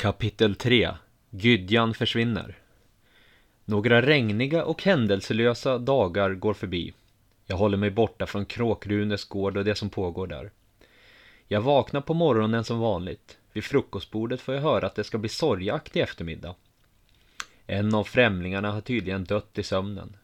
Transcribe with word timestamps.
Kapitel 0.00 0.54
3 0.54 0.90
Gydjan 1.30 1.94
försvinner 1.94 2.58
Några 3.64 4.02
regniga 4.02 4.64
och 4.64 4.82
händelselösa 4.82 5.78
dagar 5.78 6.34
går 6.34 6.54
förbi. 6.54 6.92
Jag 7.46 7.56
håller 7.56 7.76
mig 7.76 7.90
borta 7.90 8.26
från 8.26 8.46
Kråkrunes 8.46 9.24
gård 9.24 9.56
och 9.56 9.64
det 9.64 9.74
som 9.74 9.90
pågår 9.90 10.26
där. 10.26 10.50
Jag 11.48 11.60
vaknar 11.60 12.00
på 12.00 12.14
morgonen 12.14 12.64
som 12.64 12.78
vanligt. 12.78 13.38
Vid 13.52 13.64
frukostbordet 13.64 14.40
får 14.40 14.54
jag 14.54 14.62
höra 14.62 14.86
att 14.86 14.94
det 14.94 15.04
ska 15.04 15.18
bli 15.18 15.28
sorgjakt 15.28 15.96
i 15.96 16.00
eftermiddag. 16.00 16.54
En 17.66 17.94
av 17.94 18.04
främlingarna 18.04 18.72
har 18.72 18.80
tydligen 18.80 19.24
dött 19.24 19.58
i 19.58 19.62
sömnen. 19.62 20.16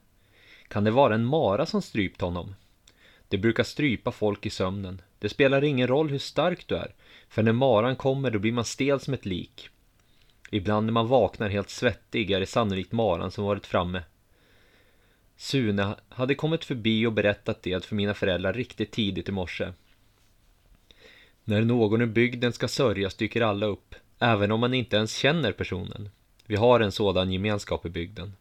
Kan 0.69 0.85
det 0.85 0.91
vara 0.91 1.15
en 1.15 1.25
mara 1.25 1.67
som 1.67 1.83
strypt 1.83 2.21
honom? 2.21 2.55
Det 3.29 3.39
brukar 3.39 3.65
strypa 3.65 4.13
folk 4.13 4.47
i 4.47 4.51
sömnen. 4.51 5.03
Det 5.19 5.29
spelar 5.29 5.65
ingen 5.65 5.89
roll 5.89 6.11
hur 6.11 6.19
stark 6.19 6.67
du 6.67 6.75
är, 6.77 6.95
för 7.29 7.43
när 7.43 7.53
maran 7.53 7.97
kommer 7.97 8.31
då 8.31 8.39
blir 8.39 8.53
man 8.53 8.65
stel 8.65 9.01
som 9.01 9.15
ett 9.15 9.27
lik. 9.27 9.69
Ibland 10.51 10.87
när 10.87 10.93
man 10.93 11.09
vaknar 11.09 11.49
helt 11.49 11.71
svettig 11.71 12.31
är 12.31 12.41
det 12.41 12.47
sannolikt 12.47 12.93
maran 12.93 13.31
som 13.31 13.45
varit 13.45 13.67
framme. 13.67 14.03
Sune 15.37 15.97
hade 16.09 16.35
kommit 16.35 16.65
förbi 16.65 17.07
och 17.07 17.13
berättat 17.13 17.63
det 17.63 17.85
för 17.85 17.95
mina 17.95 18.15
föräldrar 18.15 18.53
riktigt 18.53 18.91
tidigt 18.91 19.29
i 19.29 19.33
morse. 19.33 19.73
När 21.45 21.63
någon 21.63 22.03
i 22.03 22.07
bygden 22.07 22.53
ska 22.53 22.69
sörjas 22.69 23.15
dyker 23.15 23.41
alla 23.41 23.67
upp, 23.67 23.95
även 24.19 24.53
om 24.53 24.61
man 24.61 24.75
inte 24.75 24.97
ens 24.97 25.17
känner 25.17 25.53
personen. 25.53 26.09
Vi 26.47 26.57
har 26.57 26.81
en 26.81 26.93
sådan 26.93 27.33
gemenskap 27.33 27.87
i 27.87 27.89
bygden. 27.89 28.33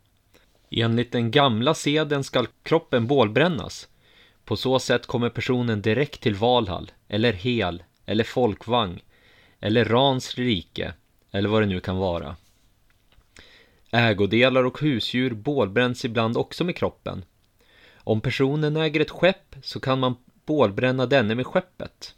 Enligt 0.69 1.11
den 1.11 1.31
gamla 1.31 1.73
seden 1.73 2.23
skall 2.23 2.47
kroppen 2.63 3.07
bålbrännas. 3.07 3.87
På 4.45 4.55
så 4.55 4.79
sätt 4.79 5.05
kommer 5.05 5.29
personen 5.29 5.81
direkt 5.81 6.21
till 6.21 6.35
Valhall, 6.35 6.91
eller 7.07 7.33
Hel, 7.33 7.83
eller 8.05 8.23
folkvagn, 8.23 8.99
eller 9.59 9.85
Rans 9.85 10.35
rike, 10.35 10.93
eller 11.31 11.49
vad 11.49 11.61
det 11.61 11.65
nu 11.65 11.79
kan 11.79 11.97
vara. 11.97 12.35
Ägodelar 13.91 14.63
och 14.63 14.81
husdjur 14.81 15.33
bålbränns 15.33 16.05
ibland 16.05 16.37
också 16.37 16.63
med 16.63 16.75
kroppen. 16.75 17.25
Om 17.95 18.21
personen 18.21 18.77
äger 18.77 18.99
ett 18.99 19.09
skepp 19.09 19.55
så 19.61 19.79
kan 19.79 19.99
man 19.99 20.15
bålbränna 20.45 21.05
denne 21.05 21.35
med 21.35 21.47
skeppet. 21.47 22.15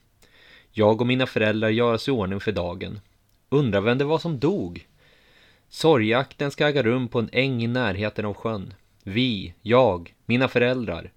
Jag 0.71 1.01
och 1.01 1.07
mina 1.07 1.25
föräldrar 1.25 1.69
gör 1.69 1.93
oss 1.93 2.07
i 2.07 2.11
ordning 2.11 2.39
för 2.39 2.51
dagen. 2.51 2.99
Undrar 3.49 3.81
vem 3.81 3.97
det 3.97 4.05
var 4.05 4.19
som 4.19 4.39
dog? 4.39 4.87
Sorgeakten 5.69 6.51
ska 6.51 6.67
äga 6.67 6.83
rum 6.83 7.07
på 7.07 7.19
en 7.19 7.29
äng 7.31 7.63
i 7.63 7.67
närheten 7.67 8.25
av 8.25 8.33
sjön. 8.33 8.73
Vi, 9.03 9.53
jag, 9.61 10.13
mina 10.25 10.47
föräldrar, 10.47 11.11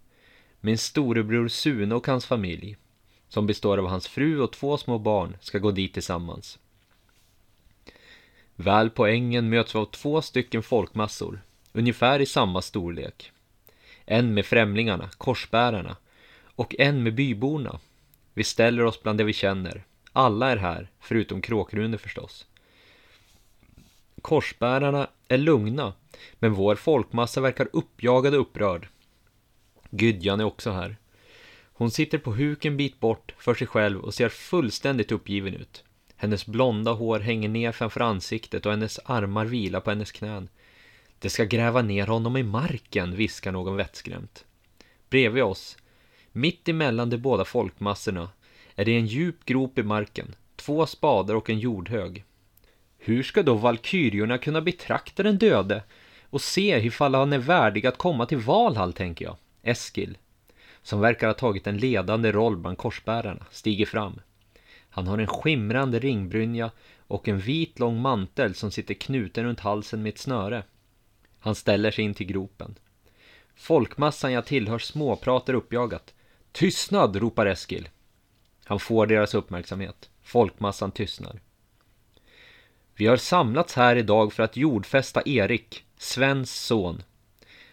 min 0.60 0.78
storebror 0.78 1.48
Sune 1.48 1.94
och 1.94 2.06
hans 2.06 2.26
familj, 2.26 2.76
som 3.30 3.46
består 3.46 3.78
av 3.78 3.86
hans 3.86 4.08
fru 4.08 4.40
och 4.40 4.52
två 4.52 4.76
små 4.76 4.98
barn, 4.98 5.36
ska 5.40 5.58
gå 5.58 5.70
dit 5.70 5.94
tillsammans. 5.94 6.58
Väl 8.56 8.90
på 8.90 9.06
ängen 9.06 9.48
möts 9.48 9.74
vi 9.74 9.78
av 9.78 9.84
två 9.84 10.22
stycken 10.22 10.62
folkmassor, 10.62 11.40
ungefär 11.72 12.20
i 12.20 12.26
samma 12.26 12.62
storlek. 12.62 13.32
En 14.04 14.34
med 14.34 14.46
främlingarna, 14.46 15.10
korsbärarna, 15.18 15.96
och 16.42 16.74
en 16.78 17.02
med 17.02 17.14
byborna. 17.14 17.80
Vi 18.34 18.44
ställer 18.44 18.84
oss 18.84 19.02
bland 19.02 19.18
det 19.18 19.24
vi 19.24 19.32
känner. 19.32 19.84
Alla 20.12 20.50
är 20.50 20.56
här, 20.56 20.90
förutom 21.00 21.42
Kråkrune 21.42 21.98
förstås. 21.98 22.46
Korsbärarna 24.22 25.08
är 25.28 25.38
lugna, 25.38 25.92
men 26.34 26.52
vår 26.52 26.74
folkmassa 26.76 27.40
verkar 27.40 27.68
uppjagad 27.72 28.34
och 28.34 28.40
upprörd. 28.40 28.88
Gydjan 29.90 30.40
är 30.40 30.44
också 30.44 30.70
här. 30.70 30.96
Hon 31.80 31.90
sitter 31.90 32.18
på 32.18 32.32
huk 32.32 32.64
en 32.64 32.76
bit 32.76 33.00
bort 33.00 33.34
för 33.38 33.54
sig 33.54 33.66
själv 33.66 34.00
och 34.00 34.14
ser 34.14 34.28
fullständigt 34.28 35.12
uppgiven 35.12 35.54
ut. 35.54 35.84
Hennes 36.16 36.46
blonda 36.46 36.92
hår 36.92 37.20
hänger 37.20 37.48
ner 37.48 37.72
framför 37.72 38.00
ansiktet 38.00 38.66
och 38.66 38.72
hennes 38.72 39.00
armar 39.04 39.44
vilar 39.44 39.80
på 39.80 39.90
hennes 39.90 40.12
knän. 40.12 40.48
Det 41.18 41.30
ska 41.30 41.44
gräva 41.44 41.82
ner 41.82 42.06
honom 42.06 42.36
i 42.36 42.42
marken, 42.42 43.16
viskar 43.16 43.52
någon 43.52 43.76
vettskrämt. 43.76 44.44
Bredvid 45.10 45.42
oss, 45.42 45.76
mitt 46.32 46.68
emellan 46.68 47.10
de 47.10 47.18
båda 47.18 47.44
folkmassorna, 47.44 48.30
är 48.74 48.84
det 48.84 48.96
en 48.96 49.06
djup 49.06 49.44
grop 49.44 49.78
i 49.78 49.82
marken, 49.82 50.34
två 50.56 50.86
spadar 50.86 51.34
och 51.34 51.50
en 51.50 51.58
jordhög. 51.58 52.24
Hur 52.98 53.22
ska 53.22 53.42
då 53.42 53.54
valkyriorna 53.54 54.38
kunna 54.38 54.60
betrakta 54.60 55.22
den 55.22 55.38
döde 55.38 55.82
och 56.22 56.40
se 56.40 56.86
ifall 56.86 57.14
han 57.14 57.32
är 57.32 57.38
värdig 57.38 57.86
att 57.86 57.98
komma 57.98 58.26
till 58.26 58.38
Valhall, 58.38 58.92
tänker 58.92 59.24
jag. 59.24 59.36
Eskil, 59.62 60.18
som 60.82 61.00
verkar 61.00 61.26
ha 61.26 61.34
tagit 61.34 61.66
en 61.66 61.78
ledande 61.78 62.32
roll 62.32 62.56
bland 62.56 62.78
korsbärarna, 62.78 63.46
stiger 63.50 63.86
fram. 63.86 64.20
Han 64.90 65.06
har 65.06 65.18
en 65.18 65.26
skimrande 65.26 65.98
ringbrynja 65.98 66.70
och 66.98 67.28
en 67.28 67.38
vit 67.38 67.78
lång 67.78 68.00
mantel 68.00 68.54
som 68.54 68.70
sitter 68.70 68.94
knuten 68.94 69.44
runt 69.44 69.60
halsen 69.60 70.02
med 70.02 70.10
ett 70.10 70.18
snöre. 70.18 70.62
Han 71.38 71.54
ställer 71.54 71.90
sig 71.90 72.04
in 72.04 72.14
till 72.14 72.26
gropen. 72.26 72.78
Folkmassan 73.54 74.32
jag 74.32 74.46
tillhör 74.46 74.78
småpratar 74.78 75.54
uppjagat. 75.54 76.14
Tystnad! 76.52 77.16
ropar 77.16 77.46
Eskil. 77.46 77.88
Han 78.64 78.80
får 78.80 79.06
deras 79.06 79.34
uppmärksamhet. 79.34 80.10
Folkmassan 80.22 80.92
tystnar. 80.92 81.40
Vi 82.94 83.06
har 83.06 83.16
samlats 83.16 83.74
här 83.74 83.96
idag 83.96 84.32
för 84.32 84.42
att 84.42 84.56
jordfästa 84.56 85.22
Erik, 85.26 85.84
Svens 85.96 86.66
son. 86.66 87.02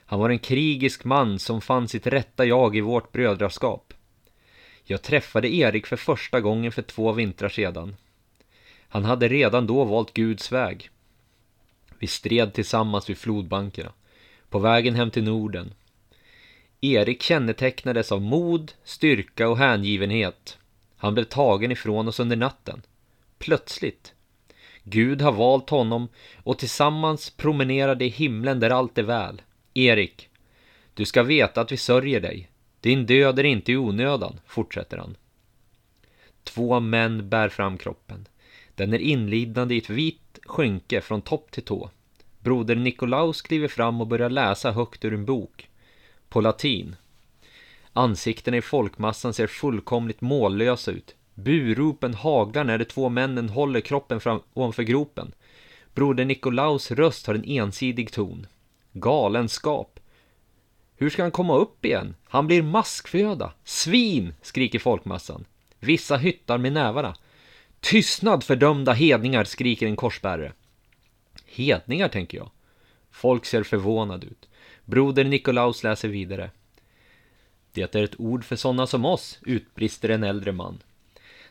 Han 0.09 0.19
var 0.19 0.29
en 0.29 0.39
krigisk 0.39 1.03
man 1.03 1.39
som 1.39 1.61
fann 1.61 1.87
sitt 1.87 2.07
rätta 2.07 2.45
jag 2.45 2.75
i 2.75 2.81
vårt 2.81 3.11
brödraskap. 3.11 3.93
Jag 4.83 5.01
träffade 5.01 5.53
Erik 5.53 5.87
för 5.87 5.95
första 5.95 6.41
gången 6.41 6.71
för 6.71 6.81
två 6.81 7.11
vintrar 7.11 7.49
sedan. 7.49 7.95
Han 8.89 9.05
hade 9.05 9.27
redan 9.27 9.67
då 9.67 9.83
valt 9.83 10.13
Guds 10.13 10.51
väg. 10.51 10.89
Vi 11.99 12.07
stred 12.07 12.53
tillsammans 12.53 13.09
vid 13.09 13.17
flodbankerna, 13.17 13.91
på 14.49 14.59
vägen 14.59 14.95
hem 14.95 15.11
till 15.11 15.23
Norden. 15.23 15.73
Erik 16.81 17.21
kännetecknades 17.21 18.11
av 18.11 18.21
mod, 18.21 18.73
styrka 18.83 19.49
och 19.49 19.57
hängivenhet. 19.57 20.57
Han 20.97 21.13
blev 21.13 21.23
tagen 21.23 21.71
ifrån 21.71 22.07
oss 22.07 22.19
under 22.19 22.35
natten. 22.35 22.81
Plötsligt. 23.37 24.13
Gud 24.83 25.21
har 25.21 25.31
valt 25.31 25.69
honom 25.69 26.07
och 26.43 26.59
tillsammans 26.59 27.29
promenerade 27.29 28.05
i 28.05 28.09
himlen 28.09 28.59
där 28.59 28.69
allt 28.69 28.97
är 28.97 29.03
väl. 29.03 29.41
Erik, 29.77 30.29
du 30.93 31.05
ska 31.05 31.23
veta 31.23 31.61
att 31.61 31.71
vi 31.71 31.77
sörjer 31.77 32.21
dig. 32.21 32.49
Din 32.81 33.05
död 33.05 33.39
är 33.39 33.43
inte 33.43 33.71
i 33.71 33.77
onödan, 33.77 34.39
fortsätter 34.45 34.97
han. 34.97 35.17
Två 36.43 36.79
män 36.79 37.29
bär 37.29 37.49
fram 37.49 37.77
kroppen. 37.77 38.27
Den 38.75 38.93
är 38.93 38.99
inlidande 38.99 39.75
i 39.75 39.77
ett 39.77 39.89
vitt 39.89 40.39
skynke 40.45 41.01
från 41.01 41.21
topp 41.21 41.51
till 41.51 41.63
tå. 41.63 41.89
Broder 42.39 42.75
Nikolaus 42.75 43.41
kliver 43.41 43.67
fram 43.67 44.01
och 44.01 44.07
börjar 44.07 44.29
läsa 44.29 44.71
högt 44.71 45.05
ur 45.05 45.13
en 45.13 45.25
bok. 45.25 45.69
På 46.29 46.41
latin. 46.41 46.95
Ansiktena 47.93 48.57
i 48.57 48.61
folkmassan 48.61 49.33
ser 49.33 49.47
fullkomligt 49.47 50.21
mållösa 50.21 50.91
ut. 50.91 51.15
Buropen 51.33 52.13
haglar 52.13 52.63
när 52.63 52.77
de 52.77 52.85
två 52.85 53.09
männen 53.09 53.49
håller 53.49 53.81
kroppen 53.81 54.19
fram 54.19 54.41
ovanför 54.53 54.83
gropen. 54.83 55.31
Broder 55.93 56.25
Nikolaus 56.25 56.91
röst 56.91 57.27
har 57.27 57.35
en 57.35 57.45
ensidig 57.45 58.11
ton. 58.11 58.47
Galenskap. 58.99 59.99
Hur 60.95 61.09
ska 61.09 61.21
han 61.21 61.31
komma 61.31 61.55
upp 61.55 61.85
igen? 61.85 62.15
Han 62.23 62.47
blir 62.47 62.61
maskföda. 62.61 63.53
Svin! 63.63 64.33
skriker 64.41 64.79
folkmassan. 64.79 65.45
Vissa 65.79 66.17
hyttar 66.17 66.57
med 66.57 66.73
nävarna. 66.73 67.15
Tystnad 67.79 68.43
fördömda 68.43 68.93
hedningar, 68.93 69.43
skriker 69.43 69.87
en 69.87 69.95
korsbärare. 69.95 70.53
Hedningar, 71.45 72.07
tänker 72.09 72.37
jag. 72.37 72.49
Folk 73.11 73.45
ser 73.45 73.63
förvånad 73.63 74.23
ut. 74.23 74.49
Broder 74.85 75.23
Nikolaus 75.23 75.83
läser 75.83 76.07
vidare. 76.07 76.51
Det 77.71 77.95
är 77.95 78.03
ett 78.03 78.19
ord 78.19 78.45
för 78.45 78.55
sådana 78.55 78.87
som 78.87 79.05
oss, 79.05 79.39
utbrister 79.45 80.09
en 80.09 80.23
äldre 80.23 80.51
man. 80.51 80.83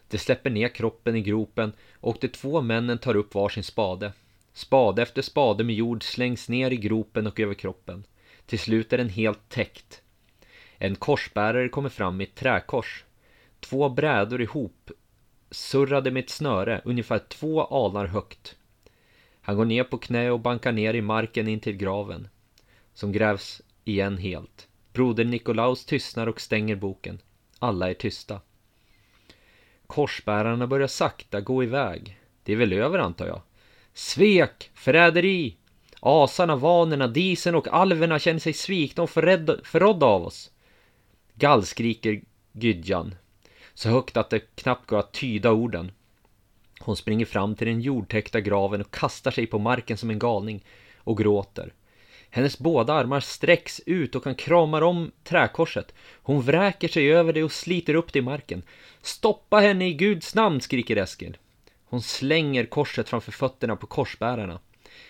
De 0.09 0.19
släpper 0.19 0.51
ner 0.51 0.69
kroppen 0.69 1.17
i 1.17 1.21
gropen 1.21 1.73
och 2.01 2.17
de 2.21 2.28
två 2.28 2.61
männen 2.61 2.99
tar 2.99 3.17
upp 3.17 3.34
varsin 3.34 3.65
spade. 3.65 4.13
Spade 4.56 5.03
efter 5.03 5.22
spade 5.22 5.64
med 5.64 5.74
jord 5.74 6.03
slängs 6.03 6.48
ner 6.48 6.70
i 6.70 6.76
gropen 6.76 7.26
och 7.26 7.41
över 7.41 7.54
kroppen. 7.54 8.06
Till 8.47 8.58
slut 8.58 8.92
är 8.92 8.98
den 8.98 9.08
helt 9.08 9.48
täckt. 9.48 10.03
En 10.78 10.97
korsbärare 10.97 11.68
kommer 11.68 11.88
fram 11.88 12.16
med 12.16 12.24
ett 12.28 12.34
träkors. 12.34 13.04
Två 13.60 13.88
brädor 13.88 14.42
ihop, 14.42 14.91
surrade 15.50 16.10
med 16.10 16.24
ett 16.24 16.30
snöre, 16.30 16.82
ungefär 16.84 17.18
två 17.18 17.64
alar 17.64 18.06
högt. 18.06 18.56
Han 19.41 19.56
går 19.56 19.64
ner 19.64 19.84
på 19.84 19.98
knä 19.98 20.30
och 20.30 20.41
bankar 20.41 20.72
ner 20.72 20.94
i 20.94 21.03
marken 21.03 21.48
in 21.48 21.60
till 21.60 21.76
graven, 21.76 22.28
som 22.94 23.12
grävs 23.12 23.62
igen 23.84 24.18
helt. 24.18 24.68
Broder 24.92 25.24
Nikolaus 25.24 25.84
tystnar 25.84 26.26
och 26.26 26.41
stänger 26.41 26.76
boken. 26.76 27.18
Alla 27.58 27.91
är 27.91 27.94
tysta. 27.94 28.41
Korsbärarna 29.86 30.66
börjar 30.66 30.88
sakta 30.88 31.41
gå 31.41 31.64
iväg. 31.64 32.20
Det 32.42 32.53
är 32.53 32.56
väl 32.56 32.72
över 32.72 32.98
antar 32.98 33.26
jag. 33.26 33.41
Svek! 33.98 34.71
Förräderi! 34.75 35.57
Asarna, 36.01 36.57
vanerna, 36.57 37.07
disen 37.09 37.54
och 37.54 37.69
alverna 37.69 38.19
känner 38.19 38.41
sig 38.41 38.53
svikna 38.53 39.03
och 39.03 39.10
förrådda 39.10 40.07
av 40.07 40.27
oss. 40.27 40.51
Gallskriker 41.34 42.22
Gydjan. 42.53 43.15
Så 43.75 43.89
högt 43.89 44.16
att 44.16 44.31
det 44.31 44.57
knappt 44.57 44.87
går 44.87 44.98
att 44.98 45.13
tyda 45.13 45.53
orden. 45.53 45.93
Hon 46.81 46.97
springer 46.97 47.27
fram 47.27 47.54
till 47.54 47.66
den 47.66 47.81
jordtäckta 47.81 48.41
graven 48.41 48.81
och 48.81 48.91
kastar 48.91 49.31
sig 49.31 49.47
på 49.47 49.59
marken 49.59 49.97
som 49.97 50.10
en 50.10 50.19
galning 50.19 50.65
och 50.97 51.19
gråter. 51.19 51.72
Hennes 52.31 52.59
båda 52.59 52.92
armar 52.92 53.21
sträcks 53.21 53.81
ut 53.87 54.15
och 54.15 54.25
han 54.25 54.34
kramar 54.34 54.83
om 54.83 55.10
träkorset. 55.25 55.95
Hon 56.22 56.42
vräker 56.42 56.89
sig 56.89 57.13
över 57.13 57.33
det 57.33 57.45
och 57.45 57.53
sliter 57.53 57.95
upp 57.95 58.13
det 58.13 58.19
i 58.19 58.22
marken. 58.22 58.63
Stoppa 59.03 59.57
henne 59.57 59.89
i 59.89 59.95
Guds 59.95 60.34
namn, 60.34 60.60
skriker 60.60 60.97
Eskil. 60.97 61.37
Hon 61.88 62.03
slänger 62.03 62.65
korset 62.65 63.09
framför 63.09 63.33
fötterna 63.33 63.77
på 63.77 63.86
korsbärarna. 63.86 64.60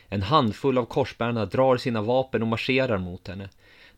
En 0.08 0.22
handfull 0.22 0.78
av 0.78 0.84
korsbärarna 0.84 1.46
drar 1.46 1.76
sina 1.76 2.02
vapen 2.02 2.42
och 2.42 2.48
marscherar 2.48 2.98
mot 2.98 3.28
henne. 3.28 3.48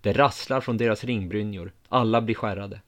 Det 0.01 0.13
rasslar 0.13 0.61
från 0.61 0.77
deras 0.77 1.05
ringbrynjor. 1.05 1.73
Alla 1.89 2.21
blir 2.21 2.35
skärrade. 2.35 2.81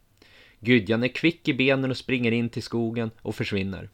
Gudjan 0.60 1.02
är 1.02 1.08
kvick 1.08 1.48
i 1.48 1.54
benen 1.54 1.90
och 1.90 1.96
springer 1.96 2.32
in 2.32 2.48
till 2.48 2.62
skogen 2.62 3.10
och 3.22 3.34
försvinner. 3.34 3.90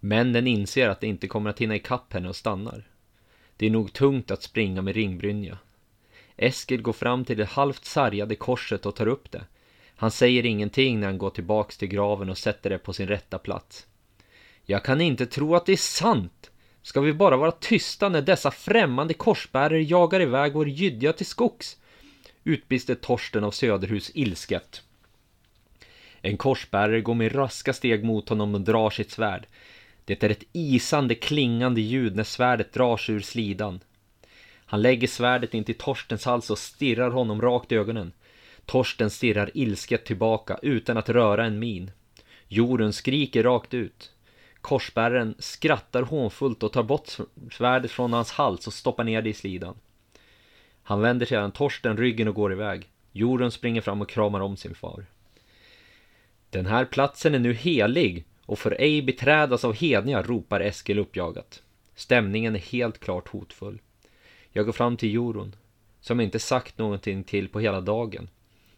Männen 0.00 0.46
inser 0.46 0.88
att 0.88 1.00
de 1.00 1.06
inte 1.06 1.28
kommer 1.28 1.50
att 1.50 1.58
hinna 1.58 1.76
ikapp 1.76 2.12
henne 2.12 2.28
och 2.28 2.36
stannar. 2.36 2.88
Det 3.56 3.66
är 3.66 3.70
nog 3.70 3.92
tungt 3.92 4.30
att 4.30 4.42
springa 4.42 4.82
med 4.82 4.94
ringbrynja. 4.94 5.58
Eskil 6.36 6.82
går 6.82 6.92
fram 6.92 7.24
till 7.24 7.36
det 7.36 7.44
halvt 7.44 7.84
sargade 7.84 8.34
korset 8.34 8.86
och 8.86 8.96
tar 8.96 9.06
upp 9.06 9.30
det. 9.30 9.44
Han 9.96 10.10
säger 10.10 10.46
ingenting 10.46 11.00
när 11.00 11.06
han 11.06 11.18
går 11.18 11.30
tillbaks 11.30 11.78
till 11.78 11.88
graven 11.88 12.30
och 12.30 12.38
sätter 12.38 12.70
det 12.70 12.78
på 12.78 12.92
sin 12.92 13.08
rätta 13.08 13.38
plats. 13.38 13.86
Jag 14.66 14.84
kan 14.84 15.00
inte 15.00 15.26
tro 15.26 15.54
att 15.54 15.66
det 15.66 15.72
är 15.72 15.76
sant! 15.76 16.50
Ska 16.82 17.00
vi 17.00 17.12
bara 17.12 17.36
vara 17.36 17.52
tysta 17.52 18.08
när 18.08 18.22
dessa 18.22 18.50
främmande 18.50 19.14
korsbärare 19.14 19.82
jagar 19.82 20.20
iväg 20.20 20.52
vår 20.52 20.68
gydja 20.68 21.12
till 21.12 21.26
skogs? 21.26 21.76
Utbrister 22.44 22.94
Torsten 22.94 23.44
av 23.44 23.50
Söderhus 23.50 24.10
ilsket. 24.14 24.82
En 26.20 26.36
korsbärare 26.36 27.00
går 27.00 27.14
med 27.14 27.34
raska 27.34 27.72
steg 27.72 28.04
mot 28.04 28.28
honom 28.28 28.54
och 28.54 28.60
drar 28.60 28.90
sitt 28.90 29.10
svärd. 29.10 29.46
Det 30.04 30.22
är 30.22 30.30
ett 30.30 30.44
isande 30.52 31.14
klingande 31.14 31.80
ljud 31.80 32.16
när 32.16 32.24
svärdet 32.24 32.72
drar 32.72 32.96
sig 32.96 33.14
ur 33.14 33.20
slidan. 33.20 33.80
Han 34.66 34.82
lägger 34.82 35.08
svärdet 35.08 35.54
in 35.54 35.64
till 35.64 35.78
Torstens 35.78 36.24
hals 36.24 36.50
och 36.50 36.58
stirrar 36.58 37.10
honom 37.10 37.42
rakt 37.42 37.72
i 37.72 37.76
ögonen. 37.76 38.12
Torsten 38.64 39.10
stirrar 39.10 39.50
ilsket 39.54 40.04
tillbaka 40.04 40.58
utan 40.62 40.96
att 40.96 41.08
röra 41.08 41.44
en 41.44 41.58
min. 41.58 41.90
Jorden 42.48 42.92
skriker 42.92 43.42
rakt 43.42 43.74
ut. 43.74 44.12
Korsbäraren 44.66 45.34
skrattar 45.38 46.02
hånfullt 46.02 46.62
och 46.62 46.72
tar 46.72 46.82
bort 46.82 47.16
svärdet 47.52 47.90
från 47.90 48.12
hans 48.12 48.30
hals 48.30 48.66
och 48.66 48.72
stoppar 48.72 49.04
ner 49.04 49.22
det 49.22 49.30
i 49.30 49.34
slidan. 49.34 49.74
Han 50.82 51.00
vänder 51.00 51.26
sedan 51.26 51.52
Torsten 51.52 51.96
ryggen 51.96 52.28
och 52.28 52.34
går 52.34 52.52
iväg. 52.52 52.88
Jorden 53.12 53.50
springer 53.50 53.80
fram 53.80 54.00
och 54.00 54.08
kramar 54.08 54.40
om 54.40 54.56
sin 54.56 54.74
far. 54.74 55.06
Den 56.50 56.66
här 56.66 56.84
platsen 56.84 57.34
är 57.34 57.38
nu 57.38 57.52
helig 57.52 58.24
och 58.46 58.58
får 58.58 58.80
ej 58.80 59.02
beträdas 59.02 59.64
av 59.64 59.74
hedningar, 59.74 60.22
ropar 60.22 60.60
Eskil 60.60 60.98
uppjagat. 60.98 61.62
Stämningen 61.94 62.54
är 62.54 62.60
helt 62.60 63.00
klart 63.00 63.28
hotfull. 63.28 63.78
Jag 64.52 64.66
går 64.66 64.72
fram 64.72 64.96
till 64.96 65.14
Jorun, 65.14 65.56
som 66.00 66.20
inte 66.20 66.38
sagt 66.38 66.78
någonting 66.78 67.24
till 67.24 67.48
på 67.48 67.60
hela 67.60 67.80
dagen. 67.80 68.28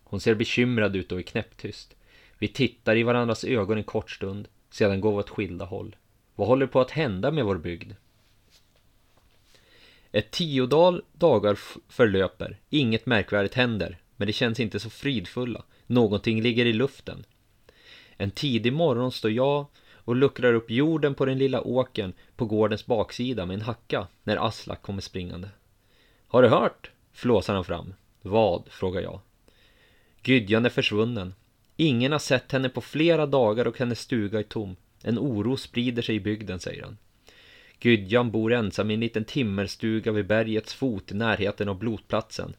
Hon 0.05 0.21
ser 0.21 0.35
bekymrad 0.35 0.97
ut 0.97 1.13
och 1.13 1.19
är 1.19 1.23
knäpptyst. 1.23 1.95
Vi 2.39 2.49
tittar 2.49 2.97
i 2.97 3.03
varandras 3.03 3.45
ögon 3.45 3.79
en 3.79 3.85
kort 3.85 4.11
stund, 4.11 4.49
sedan 4.71 5.01
går 5.01 5.13
vi 5.13 5.19
åt 5.19 5.31
skilda 5.31 5.65
håll. 5.65 5.97
Vad 6.35 6.49
håller 6.49 6.67
på 6.67 6.81
att 6.81 6.91
hända 6.91 7.31
med 7.31 7.45
vår 7.45 7.59
bygd? 7.59 7.93
Ett 10.13 10.31
tiodal 10.31 11.03
dagar 11.13 11.59
förlöper, 11.89 12.59
inget 12.71 13.07
märkvärdigt 13.07 13.55
händer, 13.55 13.99
men 14.17 14.27
det 14.27 14.33
känns 14.33 14.61
inte 14.61 14.81
så 14.81 14.91
fridfulla. 14.91 15.65
Någonting 15.87 16.43
ligger 16.43 16.67
i 16.67 16.73
luften. 16.73 17.25
En 18.17 18.31
tidig 18.31 18.73
morgon 18.73 19.13
står 19.13 19.31
jag 19.31 19.67
och 19.91 20.17
luckrar 20.17 20.55
upp 20.55 20.71
jorden 20.71 21.15
på 21.15 21.25
den 21.25 21.39
lilla 21.39 21.63
åken 21.63 22.13
på 22.37 22.47
gårdens 22.47 22.87
baksida 22.87 23.47
med 23.47 23.55
en 23.55 23.61
hacka 23.61 24.07
när 24.23 24.47
Aslak 24.47 24.83
kommer 24.83 25.01
springande. 25.01 25.49
Har 26.27 26.43
du 26.43 26.49
hört? 26.49 26.91
flåsar 27.13 27.55
han 27.55 27.65
fram. 27.65 27.95
Vad? 28.23 28.69
frågar 28.71 29.01
jag. 29.01 29.21
Gydjan 30.25 30.65
är 30.65 30.71
försvunnen. 30.71 31.35
Ingen 31.81 32.13
har 32.13 32.19
sett 32.19 32.53
henne 32.53 32.69
på 32.69 32.81
flera 32.81 33.27
dagar 33.27 33.67
och 33.67 33.79
hennes 33.79 34.01
stuga 34.01 34.39
är 34.39 34.43
tom. 34.43 34.77
En 35.03 35.19
oro 35.19 35.57
sprider 35.57 36.03
sig 36.03 36.15
i 36.15 36.21
bygden, 36.21 36.61
säger 36.61 36.83
han. 36.83 36.99
Gydjan 37.81 38.31
bor 38.31 38.53
ensam 38.53 38.91
i 38.91 38.95
en 38.95 39.01
liten 39.01 39.25
timmerstuga 39.25 40.13
vid 40.13 40.27
bergets 40.27 40.75
fot 40.75 41.13
i 41.13 41.15
närheten 41.15 41.69
av 41.69 41.79
blotplatsen. 41.79 42.55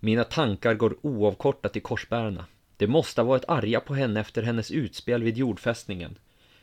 Mina 0.00 0.24
tankar 0.24 0.74
går 0.74 0.96
oavkortat 1.02 1.72
till 1.72 1.82
korsbärarna. 1.82 2.46
Det 2.76 2.86
måste 2.86 3.20
ha 3.20 3.28
varit 3.28 3.48
arga 3.48 3.80
på 3.80 3.94
henne 3.94 4.20
efter 4.20 4.42
hennes 4.42 4.70
utspel 4.70 5.22
vid 5.22 5.36
jordfästningen. 5.36 6.18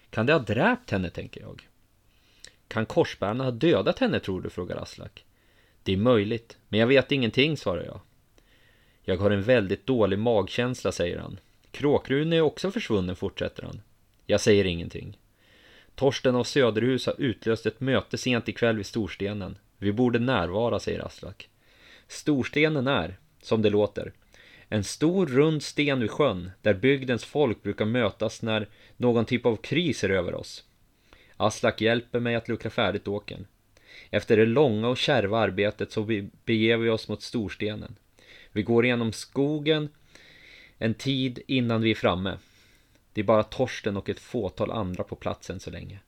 Kan 0.10 0.26
det 0.26 0.34
ha 0.34 0.40
dräpt 0.40 0.92
henne, 0.92 1.10
tänker 1.10 1.42
jag. 1.42 1.68
Kan 2.68 2.86
korsbärarna 2.86 3.44
ha 3.44 3.52
dödat 3.52 4.00
henne, 4.00 4.20
tror 4.20 4.42
du? 4.42 4.50
frågar 4.50 4.76
Aslak. 4.76 5.26
Det 5.84 5.94
är 5.94 5.98
möjligt, 5.98 6.58
men 6.70 6.80
jag 6.80 6.88
vet 6.88 7.12
ingenting, 7.12 7.58
svarar 7.58 7.84
jag. 7.84 8.00
Jag 9.04 9.18
har 9.18 9.32
en 9.32 9.44
väldigt 9.44 9.88
dålig 9.88 10.20
magkänsla, 10.20 10.92
säger 10.92 11.20
han. 11.20 11.40
Kråkrune 11.72 12.36
är 12.36 12.42
också 12.42 12.72
försvunnen, 12.72 13.16
fortsätter 13.16 13.64
han. 13.64 13.82
Jag 14.26 14.42
säger 14.42 14.66
ingenting. 14.66 15.18
Torsten 15.96 16.36
av 16.36 16.44
Söderhus 16.44 17.06
har 17.06 17.16
utlöst 17.18 17.66
ett 17.66 17.80
möte 17.80 18.18
sent 18.18 18.50
ikväll 18.50 18.78
vid 18.78 18.86
Storstenen. 18.86 19.58
Vi 19.78 19.92
borde 19.92 20.20
närvara, 20.20 20.80
säger 20.80 21.06
Aslak. 21.06 21.50
Storstenen 22.08 22.88
är, 22.88 23.18
som 23.42 23.62
det 23.62 23.70
låter, 23.70 24.14
en 24.70 24.84
stor 24.84 25.26
rund 25.28 25.64
sten 25.64 26.00
vid 26.00 26.12
sjön 26.12 26.52
där 26.62 26.74
bygdens 26.74 27.26
folk 27.26 27.64
brukar 27.64 27.86
mötas 27.86 28.42
när 28.42 28.68
någon 28.98 29.26
typ 29.26 29.46
av 29.46 29.56
kris 29.56 30.04
är 30.04 30.10
över 30.10 30.36
oss. 30.36 30.64
Aslak 31.38 31.82
hjälper 31.82 32.20
mig 32.20 32.36
att 32.36 32.48
luckra 32.48 32.70
färdigt 32.70 33.08
åken. 33.08 33.48
Efter 34.10 34.38
det 34.38 34.46
långa 34.46 34.88
och 34.88 34.98
kärva 34.98 35.40
arbetet 35.40 35.92
så 35.92 36.04
beger 36.46 36.78
vi 36.78 36.90
oss 36.90 37.08
mot 37.08 37.22
storstenen. 37.22 37.96
Vi 38.52 38.64
går 38.64 38.86
igenom 38.86 39.14
skogen 39.14 39.90
en 40.84 40.94
tid 40.94 41.40
innan 41.48 41.82
vi 41.82 41.92
är 41.92 41.96
framme. 41.96 42.38
Det 43.14 43.22
är 43.22 43.26
bara 43.26 43.44
Torsten 43.44 43.98
och 43.98 44.10
ett 44.10 44.20
fåtal 44.20 44.72
andra 44.72 45.04
på 45.04 45.16
platsen 45.16 45.60
så 45.60 45.70
länge. 45.70 46.00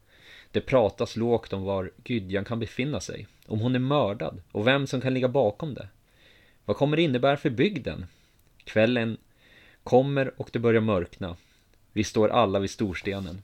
Det 0.52 0.62
pratas 0.62 1.16
lågt 1.16 1.54
om 1.54 1.64
var 1.64 1.92
Gydjan 2.06 2.46
kan 2.46 2.60
befinna 2.60 3.00
sig, 3.00 3.28
om 3.46 3.60
hon 3.60 3.76
är 3.76 3.80
mördad 3.80 4.42
och 4.52 4.68
vem 4.68 4.88
som 4.88 5.02
kan 5.02 5.14
ligga 5.14 5.28
bakom 5.28 5.74
det. 5.74 5.88
Vad 6.66 6.78
kommer 6.78 6.98
det 6.98 7.04
innebära 7.04 7.38
för 7.38 7.50
bygden? 7.50 8.06
Kvällen 8.64 9.18
kommer 9.84 10.42
och 10.42 10.50
det 10.54 10.60
börjar 10.60 10.82
mörkna. 10.82 11.36
Vi 11.92 12.04
står 12.04 12.30
alla 12.30 12.60
vid 12.60 12.70
storstenen. 12.70 13.42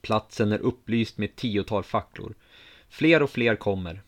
Platsen 0.00 0.52
är 0.52 0.58
upplyst 0.58 1.18
med 1.18 1.30
ett 1.30 1.36
tiotal 1.36 1.82
facklor. 1.82 2.34
Fler 2.88 3.22
och 3.22 3.30
fler 3.30 3.56
kommer. 3.56 4.02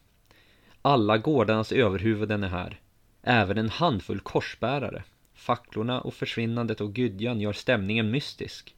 Alla 0.83 1.19
gårdarnas 1.19 1.73
överhuvuden 1.73 2.45
är 2.45 2.49
här. 2.49 2.81
Även 3.23 3.59
en 3.59 3.71
handfull 3.71 4.21
korsbärare. 4.21 5.03
Facklorna 5.43 6.01
och 6.01 6.15
försvinnandet 6.15 6.81
av 6.81 6.93
Gudjan 6.93 7.41
gör 7.41 7.53
stämningen 7.53 8.11
mystisk. 8.11 8.75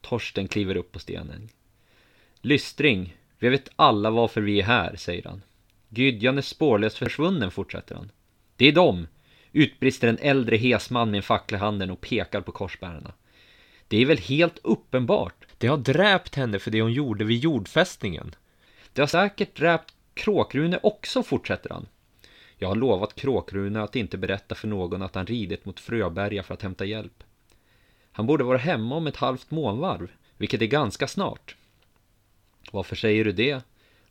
Torsten 0.00 0.48
kliver 0.48 0.76
upp 0.76 0.92
på 0.92 0.98
stenen. 0.98 1.48
Lystring, 2.40 3.16
vi 3.38 3.48
vet 3.48 3.68
alla 3.76 4.10
varför 4.10 4.40
vi 4.40 4.60
är 4.60 4.64
här, 4.64 4.96
säger 4.96 5.24
han. 5.24 5.42
Gudjan 5.88 6.38
är 6.38 6.42
spårlöst 6.42 6.98
försvunnen, 6.98 7.50
fortsätter 7.50 7.94
han. 7.94 8.10
Det 8.56 8.68
är 8.68 8.72
dem, 8.72 9.06
utbrister 9.52 10.08
en 10.08 10.18
äldre 10.18 10.56
hesman 10.56 11.10
med 11.10 11.18
en 11.18 11.22
fackla 11.22 11.58
i 11.58 11.60
handen 11.60 11.90
och 11.90 12.00
pekar 12.00 12.40
på 12.40 12.52
korsbärarna. 12.52 13.12
Det 13.88 14.02
är 14.02 14.06
väl 14.06 14.18
helt 14.18 14.58
uppenbart. 14.62 15.46
Det 15.58 15.66
har 15.66 15.78
dräpt 15.78 16.34
henne 16.34 16.58
för 16.58 16.70
det 16.70 16.82
hon 16.82 16.92
gjorde 16.92 17.24
vid 17.24 17.38
jordfästningen. 17.38 18.34
Det 18.92 19.02
har 19.02 19.06
säkert 19.06 19.56
dräpt 19.56 19.94
Kråkrune 20.14 20.80
också, 20.82 21.22
fortsätter 21.22 21.70
han. 21.70 21.86
Jag 22.62 22.68
har 22.68 22.76
lovat 22.76 23.14
Kråkrune 23.14 23.82
att 23.82 23.96
inte 23.96 24.18
berätta 24.18 24.54
för 24.54 24.68
någon 24.68 25.02
att 25.02 25.14
han 25.14 25.26
ridit 25.26 25.64
mot 25.64 25.80
Fröberga 25.80 26.42
för 26.42 26.54
att 26.54 26.62
hämta 26.62 26.84
hjälp. 26.84 27.24
Han 28.12 28.26
borde 28.26 28.44
vara 28.44 28.58
hemma 28.58 28.96
om 28.96 29.06
ett 29.06 29.16
halvt 29.16 29.50
månvarv, 29.50 30.10
vilket 30.36 30.62
är 30.62 30.66
ganska 30.66 31.08
snart. 31.08 31.56
Varför 32.72 32.96
säger 32.96 33.24
du 33.24 33.32
det? 33.32 33.62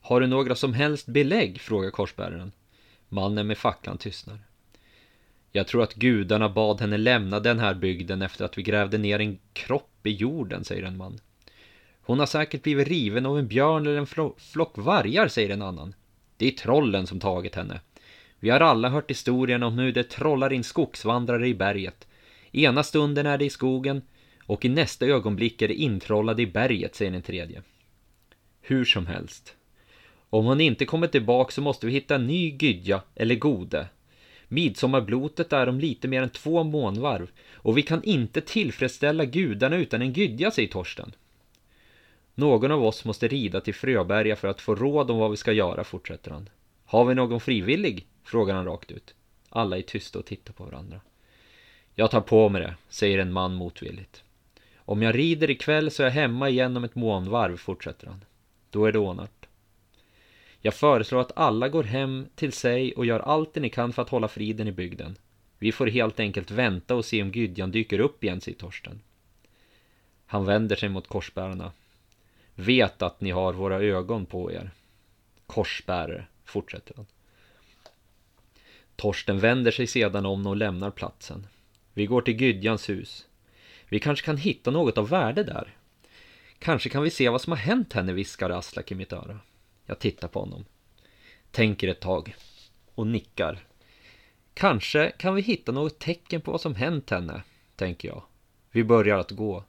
Har 0.01 0.21
du 0.21 0.27
några 0.27 0.55
som 0.55 0.73
helst 0.73 1.07
belägg? 1.07 1.61
frågar 1.61 1.91
korsbäraren. 1.91 2.51
Mannen 3.09 3.47
med 3.47 3.57
facklan 3.57 3.97
tystnar. 3.97 4.39
Jag 5.51 5.67
tror 5.67 5.83
att 5.83 5.93
gudarna 5.93 6.49
bad 6.49 6.81
henne 6.81 6.97
lämna 6.97 7.39
den 7.39 7.59
här 7.59 7.73
bygden 7.73 8.21
efter 8.21 8.45
att 8.45 8.57
vi 8.57 8.63
grävde 8.63 8.97
ner 8.97 9.19
en 9.19 9.39
kropp 9.53 10.05
i 10.07 10.11
jorden, 10.11 10.63
säger 10.63 10.83
en 10.83 10.97
man. 10.97 11.19
Hon 12.01 12.19
har 12.19 12.25
säkert 12.25 12.63
blivit 12.63 12.87
riven 12.87 13.25
av 13.25 13.39
en 13.39 13.47
björn 13.47 13.87
eller 13.87 13.97
en 13.97 14.35
flock 14.37 14.77
vargar, 14.77 15.27
säger 15.27 15.49
en 15.49 15.61
annan. 15.61 15.95
Det 16.37 16.47
är 16.47 16.51
trollen 16.51 17.07
som 17.07 17.19
tagit 17.19 17.55
henne. 17.55 17.79
Vi 18.39 18.49
har 18.49 18.59
alla 18.59 18.89
hört 18.89 19.09
historien 19.09 19.63
om 19.63 19.79
hur 19.79 19.91
det 19.91 20.03
trollar 20.03 20.53
in 20.53 20.63
skogsvandrare 20.63 21.47
i 21.47 21.53
berget. 21.53 22.07
Ena 22.51 22.83
stunden 22.83 23.25
är 23.25 23.37
det 23.37 23.45
i 23.45 23.49
skogen 23.49 24.01
och 24.45 24.65
i 24.65 24.69
nästa 24.69 25.05
ögonblick 25.05 25.61
är 25.61 25.67
det 25.67 25.73
introllade 25.73 26.41
i 26.41 26.47
berget, 26.47 26.95
säger 26.95 27.11
en 27.11 27.21
tredje. 27.21 27.61
Hur 28.61 28.85
som 28.85 29.07
helst. 29.07 29.55
Om 30.29 30.45
hon 30.45 30.61
inte 30.61 30.85
kommer 30.85 31.07
tillbaka 31.07 31.51
så 31.51 31.61
måste 31.61 31.85
vi 31.85 31.93
hitta 31.93 32.15
en 32.15 32.27
ny 32.27 32.57
Gydja 32.59 33.01
eller 33.15 33.35
Gode. 33.35 33.87
Midsommarblotet 34.47 35.53
är 35.53 35.69
om 35.69 35.79
lite 35.79 36.07
mer 36.07 36.21
än 36.21 36.29
två 36.29 36.63
månvarv 36.63 37.29
och 37.53 37.77
vi 37.77 37.81
kan 37.81 38.03
inte 38.03 38.41
tillfredsställa 38.41 39.25
gudarna 39.25 39.75
utan 39.75 40.01
en 40.01 40.13
Gydja, 40.13 40.51
säger 40.51 40.69
Torsten. 40.69 41.11
Någon 42.35 42.71
av 42.71 42.83
oss 42.83 43.05
måste 43.05 43.27
rida 43.27 43.61
till 43.61 43.73
Fröberga 43.73 44.35
för 44.35 44.47
att 44.47 44.61
få 44.61 44.75
råd 44.75 45.11
om 45.11 45.17
vad 45.17 45.31
vi 45.31 45.37
ska 45.37 45.51
göra, 45.51 45.83
fortsätter 45.83 46.31
han. 46.31 46.49
Har 46.85 47.05
vi 47.05 47.15
någon 47.15 47.39
frivillig? 47.39 48.07
Frågar 48.29 48.55
han 48.55 48.65
rakt 48.65 48.91
ut. 48.91 49.13
Alla 49.49 49.77
är 49.77 49.81
tysta 49.81 50.19
och 50.19 50.25
tittar 50.25 50.53
på 50.53 50.63
varandra. 50.63 51.01
Jag 51.95 52.11
tar 52.11 52.21
på 52.21 52.49
mig 52.49 52.61
det, 52.61 52.75
säger 52.89 53.19
en 53.19 53.33
man 53.33 53.53
motvilligt. 53.53 54.23
Om 54.77 55.01
jag 55.01 55.15
rider 55.15 55.49
ikväll 55.49 55.91
så 55.91 56.03
är 56.03 56.07
jag 56.07 56.13
hemma 56.13 56.49
igen 56.49 56.77
om 56.77 56.83
ett 56.83 56.95
månvarv, 56.95 57.57
fortsätter 57.57 58.07
han. 58.07 58.25
Då 58.69 58.85
är 58.85 58.91
det 58.91 58.99
ordnat. 58.99 59.45
Jag 60.61 60.73
föreslår 60.73 61.21
att 61.21 61.37
alla 61.37 61.69
går 61.69 61.83
hem 61.83 62.27
till 62.35 62.51
sig 62.51 62.93
och 62.93 63.05
gör 63.05 63.19
allt 63.19 63.53
det 63.53 63.59
ni 63.59 63.69
kan 63.69 63.93
för 63.93 64.01
att 64.01 64.09
hålla 64.09 64.27
friden 64.27 64.67
i 64.67 64.71
bygden. 64.71 65.15
Vi 65.59 65.71
får 65.71 65.87
helt 65.87 66.19
enkelt 66.19 66.51
vänta 66.51 66.95
och 66.95 67.05
se 67.05 67.21
om 67.21 67.31
Gydjan 67.31 67.71
dyker 67.71 67.99
upp 67.99 68.23
igen, 68.23 68.41
säger 68.41 68.57
Torsten. 68.57 69.01
Han 70.25 70.45
vänder 70.45 70.75
sig 70.75 70.89
mot 70.89 71.07
korsbärarna. 71.07 71.71
Vet 72.55 73.01
att 73.01 73.21
ni 73.21 73.31
har 73.31 73.53
våra 73.53 73.81
ögon 73.81 74.25
på 74.25 74.51
er. 74.51 74.71
Korsbärare, 75.47 76.25
fortsätter 76.45 76.93
han. 76.95 77.05
Torsten 78.99 79.39
vänder 79.39 79.71
sig 79.71 79.87
sedan 79.87 80.25
om 80.25 80.47
och 80.47 80.55
lämnar 80.55 80.91
platsen. 80.91 81.47
Vi 81.93 82.05
går 82.05 82.21
till 82.21 82.41
Gydjans 82.41 82.89
hus. 82.89 83.25
Vi 83.89 83.99
kanske 83.99 84.25
kan 84.25 84.37
hitta 84.37 84.71
något 84.71 84.97
av 84.97 85.09
värde 85.09 85.43
där. 85.43 85.77
Kanske 86.59 86.89
kan 86.89 87.03
vi 87.03 87.09
se 87.09 87.29
vad 87.29 87.41
som 87.41 87.51
har 87.51 87.57
hänt 87.57 87.93
henne, 87.93 88.13
viskar 88.13 88.49
Aslak 88.49 88.91
i 88.91 88.95
mitt 88.95 89.13
öra. 89.13 89.39
Jag 89.85 89.99
tittar 89.99 90.27
på 90.27 90.39
honom. 90.39 90.65
Tänker 91.51 91.87
ett 91.87 91.99
tag. 91.99 92.35
Och 92.95 93.07
nickar. 93.07 93.59
Kanske 94.53 95.11
kan 95.17 95.35
vi 95.35 95.41
hitta 95.41 95.71
något 95.71 95.99
tecken 95.99 96.41
på 96.41 96.51
vad 96.51 96.61
som 96.61 96.75
hänt 96.75 97.09
henne, 97.09 97.41
tänker 97.75 98.07
jag. 98.07 98.23
Vi 98.71 98.83
börjar 98.83 99.17
att 99.17 99.31
gå. 99.31 99.63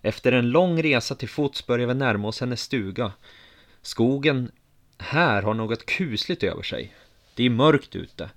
Efter 0.00 0.32
en 0.32 0.50
lång 0.50 0.82
resa 0.82 1.14
till 1.14 1.28
fots 1.28 1.66
börjar 1.66 1.86
vi 1.86 1.94
närma 1.94 2.28
oss 2.28 2.40
hennes 2.40 2.62
stuga. 2.62 3.12
Skogen 3.82 4.50
här 4.98 5.42
har 5.42 5.54
något 5.54 5.86
kusligt 5.86 6.42
över 6.42 6.62
sig. 6.62 6.94
Det 7.34 7.44
är 7.44 7.50
mörkt 7.50 7.96
ute. 7.96 8.30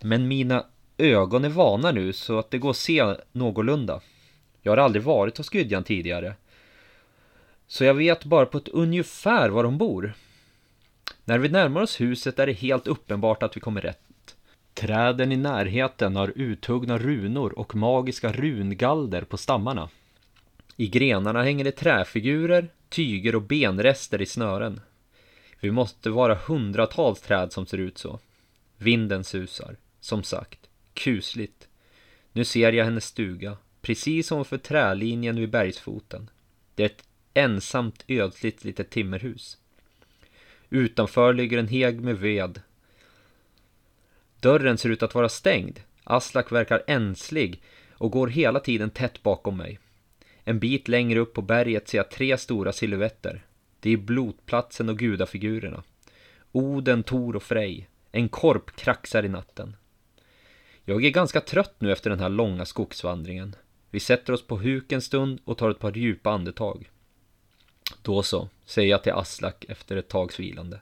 Men 0.00 0.28
mina 0.28 0.64
ögon 0.98 1.44
är 1.44 1.48
vana 1.48 1.92
nu 1.92 2.12
så 2.12 2.38
att 2.38 2.50
det 2.50 2.58
går 2.58 2.70
att 2.70 2.76
se 2.76 3.16
någorlunda. 3.32 4.00
Jag 4.62 4.72
har 4.72 4.76
aldrig 4.76 5.02
varit 5.02 5.38
hos 5.38 5.48
Gudjan 5.48 5.84
tidigare. 5.84 6.34
Så 7.66 7.84
jag 7.84 7.94
vet 7.94 8.24
bara 8.24 8.46
på 8.46 8.58
ett 8.58 8.68
ungefär 8.68 9.48
var 9.48 9.62
de 9.62 9.78
bor. 9.78 10.14
När 11.24 11.38
vi 11.38 11.48
närmar 11.48 11.80
oss 11.80 12.00
huset 12.00 12.38
är 12.38 12.46
det 12.46 12.52
helt 12.52 12.86
uppenbart 12.86 13.42
att 13.42 13.56
vi 13.56 13.60
kommer 13.60 13.80
rätt. 13.80 14.36
Träden 14.74 15.32
i 15.32 15.36
närheten 15.36 16.16
har 16.16 16.32
uthuggna 16.36 16.98
runor 16.98 17.58
och 17.58 17.74
magiska 17.74 18.32
rungalder 18.32 19.22
på 19.22 19.36
stammarna. 19.36 19.88
I 20.76 20.88
grenarna 20.88 21.42
hänger 21.42 21.64
det 21.64 21.72
träfigurer, 21.72 22.68
tyger 22.88 23.34
och 23.34 23.42
benrester 23.42 24.22
i 24.22 24.26
snören. 24.26 24.80
Vi 25.60 25.70
måste 25.70 26.10
vara 26.10 26.34
hundratals 26.34 27.20
träd 27.20 27.52
som 27.52 27.66
ser 27.66 27.78
ut 27.78 27.98
så. 27.98 28.18
Vinden 28.76 29.24
susar. 29.24 29.76
Som 30.06 30.22
sagt, 30.22 30.68
kusligt. 30.94 31.68
Nu 32.32 32.44
ser 32.44 32.72
jag 32.72 32.84
hennes 32.84 33.04
stuga, 33.04 33.56
precis 33.82 34.26
som 34.26 34.44
för 34.44 34.58
trälinjen 34.58 35.36
vid 35.36 35.50
bergsfoten. 35.50 36.30
Det 36.74 36.82
är 36.82 36.86
ett 36.86 37.04
ensamt 37.34 38.04
ödsligt 38.08 38.64
litet 38.64 38.90
timmerhus. 38.90 39.58
Utanför 40.70 41.32
ligger 41.34 41.58
en 41.58 41.68
heg 41.68 42.00
med 42.00 42.18
ved. 42.18 42.60
Dörren 44.40 44.78
ser 44.78 44.88
ut 44.88 45.02
att 45.02 45.14
vara 45.14 45.28
stängd. 45.28 45.80
Aslak 46.04 46.52
verkar 46.52 46.82
änslig 46.86 47.62
och 47.90 48.10
går 48.10 48.28
hela 48.28 48.60
tiden 48.60 48.90
tätt 48.90 49.22
bakom 49.22 49.56
mig. 49.56 49.78
En 50.44 50.58
bit 50.58 50.88
längre 50.88 51.18
upp 51.18 51.34
på 51.34 51.42
berget 51.42 51.88
ser 51.88 51.98
jag 51.98 52.10
tre 52.10 52.38
stora 52.38 52.72
silhuetter. 52.72 53.44
Det 53.80 53.90
är 53.90 53.96
blotplatsen 53.96 54.88
och 54.88 54.98
gudafigurerna. 54.98 55.82
Oden, 56.52 57.02
Tor 57.02 57.36
och 57.36 57.42
Frej. 57.42 57.88
En 58.12 58.28
korp 58.28 58.76
kraxar 58.76 59.22
i 59.22 59.28
natten. 59.28 59.76
Jag 60.88 61.04
är 61.04 61.10
ganska 61.10 61.40
trött 61.40 61.74
nu 61.78 61.92
efter 61.92 62.10
den 62.10 62.20
här 62.20 62.28
långa 62.28 62.64
skogsvandringen. 62.64 63.56
Vi 63.90 64.00
sätter 64.00 64.32
oss 64.32 64.46
på 64.46 64.56
huk 64.56 64.92
en 64.92 65.02
stund 65.02 65.40
och 65.44 65.58
tar 65.58 65.70
ett 65.70 65.78
par 65.78 65.92
djupa 65.92 66.30
andetag. 66.30 66.90
Då 68.02 68.22
så, 68.22 68.48
säger 68.64 68.90
jag 68.90 69.02
till 69.02 69.12
Aslak 69.12 69.64
efter 69.68 69.96
ett 69.96 70.08
tags 70.08 70.40
vilande. 70.40 70.80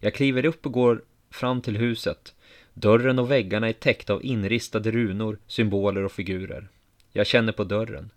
Jag 0.00 0.14
kliver 0.14 0.44
upp 0.44 0.66
och 0.66 0.72
går 0.72 1.04
fram 1.30 1.62
till 1.62 1.76
huset. 1.76 2.34
Dörren 2.74 3.18
och 3.18 3.30
väggarna 3.30 3.68
är 3.68 3.72
täckta 3.72 4.12
av 4.12 4.24
inristade 4.24 4.90
runor, 4.90 5.38
symboler 5.46 6.04
och 6.04 6.12
figurer. 6.12 6.68
Jag 7.12 7.26
känner 7.26 7.52
på 7.52 7.64
dörren. 7.64 8.10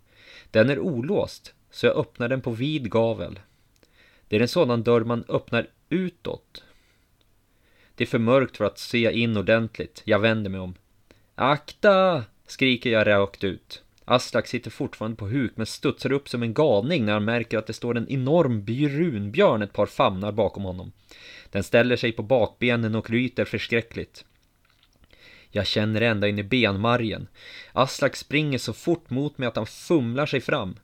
Den 0.50 0.70
är 0.70 0.78
olåst, 0.78 1.54
så 1.70 1.86
jag 1.86 1.96
öppnar 1.96 2.28
den 2.28 2.40
på 2.40 2.50
vid 2.50 2.90
gavel. 2.90 3.40
Det 4.28 4.36
är 4.36 4.40
en 4.40 4.48
sådan 4.48 4.82
dörr 4.82 5.04
man 5.04 5.24
öppnar 5.28 5.66
utåt. 5.88 6.64
Det 7.94 8.04
är 8.04 8.08
för 8.08 8.18
mörkt 8.18 8.56
för 8.56 8.64
att 8.64 8.78
se 8.78 9.12
in 9.12 9.36
ordentligt. 9.36 10.02
Jag 10.04 10.18
vänder 10.18 10.50
mig 10.50 10.60
om. 10.60 10.74
Akta! 11.40 12.24
skriker 12.46 12.90
jag 12.90 13.06
rakt 13.06 13.44
ut. 13.44 13.82
Aslak 14.04 14.46
sitter 14.46 14.70
fortfarande 14.70 15.16
på 15.16 15.28
huk 15.28 15.52
men 15.54 15.66
studsar 15.66 16.12
upp 16.12 16.28
som 16.28 16.42
en 16.42 16.54
galning 16.54 17.04
när 17.04 17.12
han 17.12 17.24
märker 17.24 17.58
att 17.58 17.66
det 17.66 17.72
står 17.72 17.96
en 17.96 18.08
enorm 18.08 18.64
brunbjörn 18.64 19.62
ett 19.62 19.72
par 19.72 19.86
famnar 19.86 20.32
bakom 20.32 20.62
honom. 20.62 20.92
Den 21.50 21.62
ställer 21.62 21.96
sig 21.96 22.12
på 22.12 22.22
bakbenen 22.22 22.94
och 22.94 23.10
ryter 23.10 23.44
förskräckligt. 23.44 24.24
Jag 25.50 25.66
känner 25.66 26.00
ända 26.00 26.28
in 26.28 26.38
i 26.38 26.42
benmargen. 26.42 27.28
Aslak 27.72 28.16
springer 28.16 28.58
så 28.58 28.72
fort 28.72 29.10
mot 29.10 29.38
mig 29.38 29.48
att 29.48 29.56
han 29.56 29.66
fumlar 29.66 30.26
sig 30.26 30.40
fram. 30.40 30.76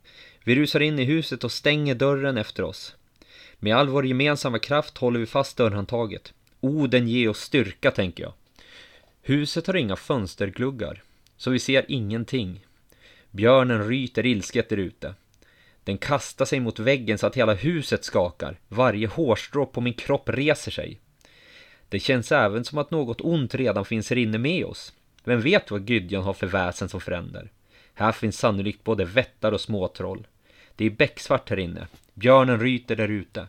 Vi 0.43 0.55
rusar 0.55 0.79
in 0.79 0.99
i 0.99 1.03
huset 1.03 1.43
och 1.43 1.51
stänger 1.51 1.95
dörren 1.95 2.37
efter 2.37 2.63
oss. 2.63 2.95
Med 3.59 3.75
all 3.75 3.89
vår 3.89 4.05
gemensamma 4.05 4.59
kraft 4.59 4.97
håller 4.97 5.19
vi 5.19 5.25
fast 5.25 5.57
dörrhandtaget. 5.57 6.33
Oden 6.59 7.07
ger 7.07 7.29
oss 7.29 7.39
styrka, 7.39 7.91
tänker 7.91 8.23
jag. 8.23 8.33
Huset 9.27 9.67
har 9.67 9.75
inga 9.75 9.95
fönstergluggar, 9.95 11.03
så 11.37 11.51
vi 11.51 11.59
ser 11.59 11.85
ingenting. 11.87 12.65
Björnen 13.31 13.87
ryter 13.87 14.25
ilsket 14.25 14.69
därute. 14.69 15.15
Den 15.83 15.97
kastar 15.97 16.45
sig 16.45 16.59
mot 16.59 16.79
väggen 16.79 17.17
så 17.17 17.27
att 17.27 17.35
hela 17.35 17.53
huset 17.53 18.03
skakar. 18.03 18.59
Varje 18.67 19.07
hårstrå 19.07 19.65
på 19.65 19.81
min 19.81 19.93
kropp 19.93 20.29
reser 20.29 20.71
sig. 20.71 20.99
Det 21.89 21.99
känns 21.99 22.31
även 22.31 22.65
som 22.65 22.77
att 22.77 22.91
något 22.91 23.21
ont 23.21 23.55
redan 23.55 23.85
finns 23.85 24.09
här 24.09 24.17
inne 24.17 24.37
med 24.37 24.65
oss. 24.65 24.93
Vem 25.23 25.41
vet 25.41 25.71
vad 25.71 25.89
Gydjan 25.89 26.23
har 26.23 26.33
för 26.33 26.47
väsen 26.47 26.89
som 26.89 27.01
förändrar? 27.01 27.51
Här 27.93 28.11
finns 28.11 28.37
sannolikt 28.37 28.83
både 28.83 29.05
vättar 29.05 29.51
och 29.51 29.61
småtroll. 29.61 30.27
Det 30.75 30.85
är 30.85 30.89
becksvart 30.89 31.49
här 31.49 31.59
inne. 31.59 31.87
Björnen 32.13 32.59
ryter 32.59 32.95
där 32.95 33.09
ute. 33.09 33.47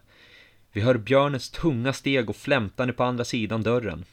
Vi 0.73 0.81
hör 0.81 0.99
björnens 0.99 1.51
tunga 1.51 1.93
steg 1.93 2.31
och 2.31 2.37
flämtande 2.37 2.93
på 2.93 3.05
andra 3.05 3.25
sidan 3.25 3.63
dörren. 3.63 4.05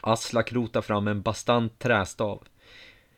Aslak 0.00 0.52
rotar 0.52 0.82
fram 0.82 1.08
en 1.08 1.22
bastant 1.22 1.78
trästav. 1.78 2.42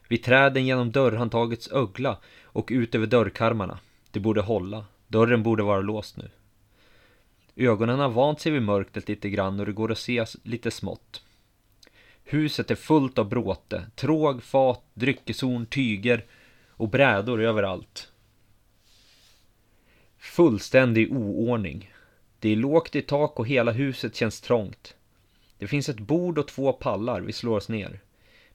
Vi 0.08 0.18
träden 0.18 0.66
genom 0.66 0.90
dörrhandtagets 0.90 1.68
ögla 1.68 2.18
och 2.42 2.68
ut 2.72 2.94
över 2.94 3.06
dörrkarmarna. 3.06 3.78
Det 4.10 4.20
borde 4.20 4.40
hålla. 4.40 4.84
Dörren 5.08 5.42
borde 5.42 5.62
vara 5.62 5.80
låst 5.80 6.16
nu. 6.16 6.30
Ögonen 7.56 7.98
har 7.98 8.08
vant 8.08 8.40
sig 8.40 8.52
vid 8.52 8.62
mörkret 8.62 9.08
lite 9.08 9.30
grann 9.30 9.60
och 9.60 9.66
det 9.66 9.72
går 9.72 9.92
att 9.92 9.98
se 9.98 10.24
lite 10.42 10.70
smått. 10.70 11.22
Huset 12.24 12.70
är 12.70 12.74
fullt 12.74 13.18
av 13.18 13.28
bråte, 13.28 13.86
tråg, 13.94 14.42
fat, 14.42 14.84
dryckeshorn, 14.94 15.66
tyger 15.66 16.24
och 16.68 16.88
brädor 16.88 17.42
överallt. 17.42 18.12
Fullständig 20.18 21.12
oordning. 21.12 21.92
Det 22.38 22.48
är 22.48 22.56
lågt 22.56 22.96
i 22.96 23.02
tak 23.02 23.38
och 23.38 23.46
hela 23.46 23.72
huset 23.72 24.16
känns 24.16 24.40
trångt. 24.40 24.94
Det 25.62 25.68
finns 25.68 25.88
ett 25.88 26.00
bord 26.00 26.38
och 26.38 26.48
två 26.48 26.72
pallar, 26.72 27.20
vi 27.20 27.32
slår 27.32 27.56
oss 27.56 27.68
ner. 27.68 28.00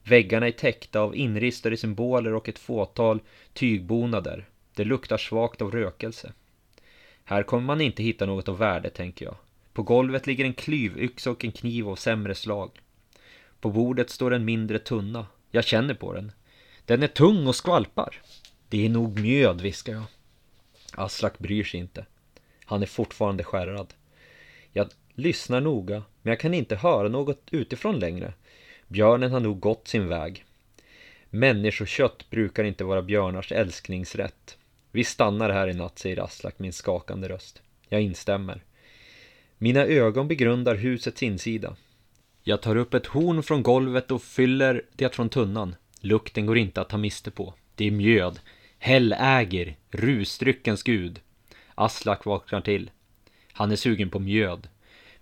Väggarna 0.02 0.46
är 0.46 0.52
täckta 0.52 1.00
av 1.00 1.16
inristade 1.16 1.76
symboler 1.76 2.34
och 2.34 2.48
ett 2.48 2.58
fåtal 2.58 3.20
tygbonader. 3.52 4.48
Det 4.74 4.84
luktar 4.84 5.16
svagt 5.16 5.62
av 5.62 5.70
rökelse. 5.70 6.32
Här 7.24 7.42
kommer 7.42 7.66
man 7.66 7.80
inte 7.80 8.02
hitta 8.02 8.26
något 8.26 8.48
av 8.48 8.58
värde, 8.58 8.90
tänker 8.90 9.24
jag. 9.24 9.34
På 9.72 9.82
golvet 9.82 10.26
ligger 10.26 10.44
en 10.44 10.54
klyvyxa 10.54 11.30
och 11.30 11.44
en 11.44 11.52
kniv 11.52 11.88
av 11.88 11.96
sämre 11.96 12.34
slag. 12.34 12.70
På 13.60 13.70
bordet 13.70 14.10
står 14.10 14.34
en 14.34 14.44
mindre 14.44 14.78
tunna. 14.78 15.26
Jag 15.50 15.64
känner 15.64 15.94
på 15.94 16.12
den. 16.12 16.32
Den 16.84 17.02
är 17.02 17.08
tung 17.08 17.46
och 17.46 17.56
skvalpar. 17.56 18.16
Det 18.68 18.86
är 18.86 18.88
nog 18.88 19.20
mjöd, 19.20 19.60
viskar 19.60 19.92
jag. 19.92 20.04
Aslak 20.94 21.38
bryr 21.38 21.64
sig 21.64 21.80
inte. 21.80 22.06
Han 22.64 22.82
är 22.82 22.86
fortfarande 22.86 23.44
skärrad. 23.44 23.94
Jag 24.72 24.88
lyssnar 25.18 25.60
noga, 25.60 26.02
men 26.22 26.30
jag 26.30 26.40
kan 26.40 26.54
inte 26.54 26.76
höra 26.76 27.08
något 27.08 27.48
utifrån 27.50 27.98
längre. 27.98 28.32
Björnen 28.88 29.32
har 29.32 29.40
nog 29.40 29.60
gått 29.60 29.88
sin 29.88 30.08
väg. 30.08 30.44
Människokött 31.30 32.30
brukar 32.30 32.64
inte 32.64 32.84
vara 32.84 33.02
björnars 33.02 33.52
älsklingsrätt. 33.52 34.58
Vi 34.92 35.04
stannar 35.04 35.50
här 35.50 35.68
i 35.68 35.74
natt, 35.74 35.98
säger 35.98 36.24
Aslak 36.24 36.58
med 36.58 36.66
en 36.66 36.72
skakande 36.72 37.28
röst. 37.28 37.62
Jag 37.88 38.02
instämmer. 38.02 38.64
Mina 39.58 39.84
ögon 39.84 40.28
begrundar 40.28 40.74
husets 40.74 41.22
insida. 41.22 41.76
Jag 42.42 42.62
tar 42.62 42.76
upp 42.76 42.94
ett 42.94 43.06
horn 43.06 43.42
från 43.42 43.62
golvet 43.62 44.10
och 44.10 44.22
fyller 44.22 44.82
det 44.92 45.14
från 45.14 45.28
tunnan. 45.28 45.74
Lukten 46.00 46.46
går 46.46 46.58
inte 46.58 46.80
att 46.80 46.88
ta 46.88 46.96
miste 46.96 47.30
på. 47.30 47.54
Det 47.74 47.86
är 47.86 47.90
mjöd. 47.90 48.40
Helläger, 48.78 49.76
rusdryckens 49.90 50.82
gud. 50.82 51.20
Aslak 51.74 52.24
vaknar 52.24 52.60
till. 52.60 52.90
Han 53.52 53.72
är 53.72 53.76
sugen 53.76 54.10
på 54.10 54.18
mjöd. 54.18 54.68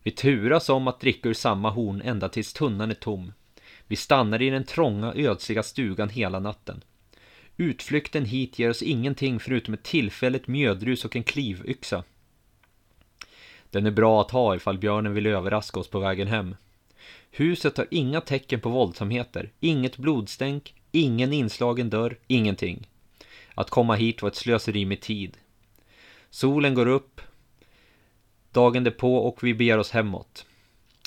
Vi 0.07 0.13
turas 0.13 0.69
om 0.69 0.89
att 0.89 1.01
dricka 1.01 1.29
ur 1.29 1.35
samma 1.35 1.71
horn 1.71 2.03
ända 2.05 2.29
tills 2.29 2.53
tunnan 2.53 2.91
är 2.91 2.95
tom. 2.95 3.33
Vi 3.87 3.97
stannar 3.97 4.43
i 4.43 4.51
den 4.51 4.65
trånga, 4.65 5.13
ödsliga 5.17 5.63
stugan 5.63 6.09
hela 6.09 6.39
natten. 6.39 6.85
Utflykten 7.57 8.25
hit 8.25 8.59
ger 8.59 8.71
oss 8.71 8.83
ingenting 8.83 9.41
förutom 9.41 9.75
ett 9.75 9.83
tillfälligt 9.83 10.47
mjödrus 10.47 11.05
och 11.05 11.17
en 11.17 11.23
klivyxa. 11.23 12.05
Den 13.71 13.87
är 13.87 13.91
bra 13.91 14.21
att 14.21 14.31
ha 14.31 14.57
ifall 14.57 14.79
björnen 14.79 15.15
vill 15.15 15.27
överraska 15.27 15.81
oss 15.81 15.89
på 15.89 15.99
vägen 15.99 16.29
hem. 16.29 16.57
Huset 17.31 17.77
har 17.77 17.87
inga 17.91 18.21
tecken 18.21 18.61
på 18.61 18.69
våldsamheter, 18.69 19.51
inget 19.61 19.97
blodstänk, 19.97 20.75
ingen 20.93 21.33
inslagen 21.33 21.91
dörr, 21.91 22.19
ingenting. 22.27 22.89
Att 23.55 23.71
komma 23.71 23.95
hit 23.95 24.23
var 24.23 24.29
ett 24.29 24.37
slöseri 24.37 24.85
med 24.85 25.01
tid. 25.01 25.37
Solen 26.31 26.75
går 26.75 26.87
upp 26.87 27.21
dagen 28.57 28.85
därpå 28.85 29.17
och 29.17 29.45
vi 29.45 29.55
beger 29.55 29.79
oss 29.79 29.91
hemåt. 29.91 30.47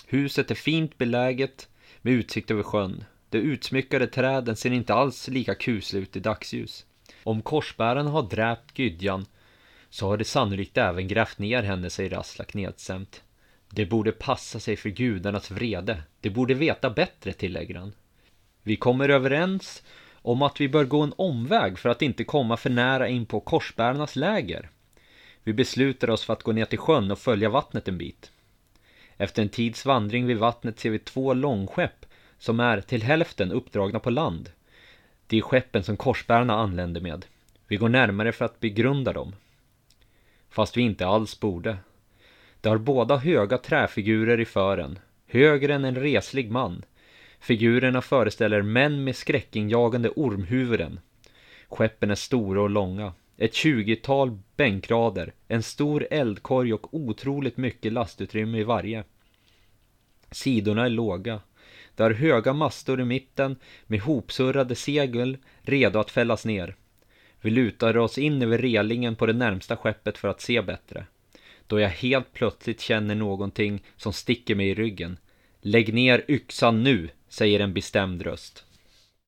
Huset 0.06 0.52
är 0.52 0.56
fint 0.56 0.98
beläget 0.98 1.68
med 2.02 2.14
utsikt 2.14 2.52
över 2.52 2.64
sjön. 2.64 3.04
De 3.30 3.38
utsmyckade 3.38 4.08
träden 4.08 4.56
ser 4.56 4.72
inte 4.72 4.94
alls 4.94 5.28
lika 5.28 5.56
kusliga 5.56 6.04
ut 6.04 6.16
i 6.16 6.20
dagsljus. 6.20 6.86
Om 7.24 7.42
korsbärarna 7.42 8.10
har 8.10 8.24
dräpt 8.24 8.80
Gydjan 8.80 9.26
så 9.90 10.08
har 10.08 10.18
de 10.18 10.24
sannolikt 10.24 10.78
även 10.78 11.08
grävt 11.08 11.40
ner 11.40 11.64
henne, 11.64 11.90
säger 11.90 12.20
Aslak 12.20 12.54
nedsämt. 12.54 13.24
Det 13.70 13.86
borde 13.86 14.12
passa 14.12 14.60
sig 14.60 14.76
för 14.76 14.90
gudarnas 14.90 15.52
vrede. 15.52 16.04
Det 16.22 16.30
borde 16.30 16.54
veta 16.54 16.90
bättre, 16.90 17.34
tillägger 17.34 17.76
han. 17.76 17.94
Vi 18.64 18.76
kommer 18.76 19.10
överens 19.10 19.84
om 20.14 20.42
att 20.42 20.62
vi 20.62 20.70
bör 20.70 20.86
gå 20.86 21.02
en 21.02 21.14
omväg 21.18 21.80
för 21.80 21.90
att 21.90 22.02
inte 22.02 22.24
komma 22.24 22.58
för 22.58 22.70
nära 22.70 23.08
in 23.08 23.26
på 23.26 23.40
korsbärarnas 23.40 24.16
läger. 24.16 24.70
Vi 25.50 25.54
beslutar 25.54 26.10
oss 26.10 26.26
för 26.26 26.34
att 26.34 26.44
gå 26.44 26.52
ner 26.52 26.66
till 26.66 26.80
sjön 26.80 27.12
och 27.12 27.20
följa 27.20 27.50
vattnet 27.50 27.88
en 27.88 27.98
bit. 27.98 28.32
Efter 29.18 29.42
en 29.42 29.50
tids 29.50 29.86
vandring 29.86 30.26
vid 30.26 30.38
vattnet 30.38 30.80
ser 30.80 30.90
vi 30.90 31.00
två 31.00 31.34
långskepp 31.34 32.06
som 32.38 32.60
är 32.60 32.82
till 32.82 33.04
hälften 33.04 33.52
uppdragna 33.52 34.00
på 34.00 34.10
land. 34.10 34.52
Det 35.28 35.38
är 35.38 35.42
skeppen 35.42 35.84
som 35.84 35.98
korsbärarna 35.98 36.54
anländer 36.54 37.02
med. 37.02 37.26
Vi 37.68 37.76
går 37.76 37.90
närmare 37.90 38.32
för 38.32 38.46
att 38.46 38.60
begrunda 38.60 39.14
dem. 39.14 39.36
Fast 40.50 40.78
vi 40.78 40.82
inte 40.82 41.08
alls 41.08 41.40
borde. 41.40 41.78
De 42.62 42.70
har 42.70 42.78
båda 42.78 43.18
höga 43.18 43.58
träfigurer 43.58 44.40
i 44.40 44.46
fören, 44.46 45.00
högre 45.28 45.74
än 45.74 45.86
en 45.86 45.96
reslig 45.96 46.52
man. 46.52 46.86
Figurerna 47.40 48.02
föreställer 48.02 48.62
män 48.62 49.04
med 49.04 49.16
skräckinjagande 49.16 50.10
ormhuvuden. 50.10 51.00
Skeppen 51.70 52.12
är 52.12 52.16
stora 52.16 52.62
och 52.62 52.70
långa. 52.70 53.14
Ett 53.42 53.54
tjugotal 53.54 54.40
bänkrader, 54.56 55.34
en 55.48 55.64
stor 55.64 56.08
eldkorg 56.12 56.74
och 56.74 56.94
otroligt 56.94 57.58
mycket 57.58 57.94
lastutrymme 57.94 58.58
i 58.60 58.64
varje. 58.64 59.04
Sidorna 60.32 60.86
är 60.86 60.90
låga. 60.90 61.42
Det 61.96 62.04
har 62.04 62.12
höga 62.12 62.54
mastor 62.54 63.02
i 63.02 63.06
mitten 63.06 63.56
med 63.86 64.02
hopsurrade 64.02 64.76
segel 64.76 65.38
redo 65.62 66.00
att 66.00 66.12
fällas 66.12 66.46
ner. 66.46 66.76
Vi 67.42 67.50
lutar 67.50 67.98
oss 67.98 68.18
in 68.18 68.42
över 68.42 68.58
relingen 68.58 69.16
på 69.16 69.26
det 69.26 69.34
närmsta 69.34 69.78
skeppet 69.78 70.18
för 70.18 70.28
att 70.28 70.42
se 70.42 70.62
bättre. 70.62 71.06
Då 71.68 71.80
jag 71.80 71.90
helt 71.90 72.34
plötsligt 72.34 72.82
känner 72.82 73.16
någonting 73.16 73.84
som 73.98 74.14
sticker 74.14 74.56
mig 74.56 74.70
i 74.70 74.76
ryggen. 74.76 75.18
Lägg 75.62 75.94
ner 75.94 76.26
yxan 76.28 76.84
nu, 76.84 77.10
säger 77.30 77.60
en 77.60 77.74
bestämd 77.74 78.22
röst. 78.22 78.66